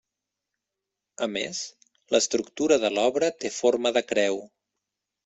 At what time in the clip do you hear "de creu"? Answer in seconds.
3.99-4.41